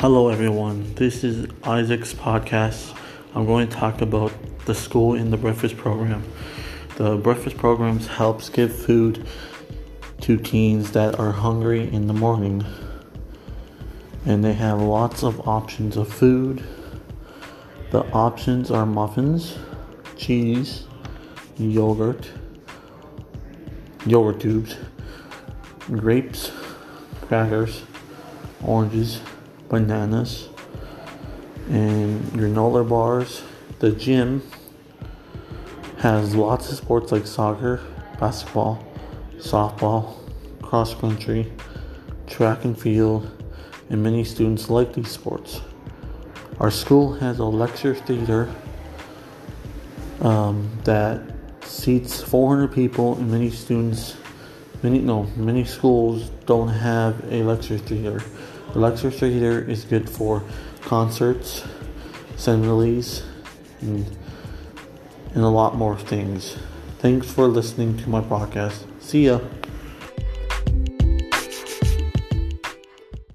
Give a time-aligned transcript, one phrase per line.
[0.00, 0.94] Hello, everyone.
[0.94, 2.96] This is Isaac's podcast.
[3.34, 4.32] I'm going to talk about
[4.64, 6.24] the school in the breakfast program.
[6.96, 9.26] The breakfast programs helps give food
[10.22, 12.64] to teens that are hungry in the morning,
[14.24, 16.64] and they have lots of options of food.
[17.90, 19.58] The options are muffins,
[20.16, 20.86] cheese,
[21.58, 22.26] yogurt,
[24.06, 24.76] yogurt tubes,
[25.90, 26.50] grapes,
[27.20, 27.82] crackers,
[28.64, 29.20] oranges
[29.70, 30.50] bananas,
[31.70, 33.42] and granola bars.
[33.78, 34.42] The gym
[35.98, 37.80] has lots of sports like soccer,
[38.18, 38.84] basketball,
[39.38, 40.16] softball,
[40.60, 41.50] cross country,
[42.26, 43.30] track and field,
[43.88, 45.62] and many students like these sports.
[46.58, 48.54] Our school has a lecture theater
[50.20, 51.22] um, that
[51.64, 54.16] seats 400 people, and many students,
[54.82, 58.22] many no, many schools don't have a lecture theater.
[58.72, 60.42] The lecture theater is good for
[60.82, 61.64] concerts,
[62.34, 63.22] assemblies,
[63.80, 64.06] and,
[65.34, 66.56] and a lot more things.
[66.98, 68.84] Thanks for listening to my podcast.
[69.00, 69.40] See ya.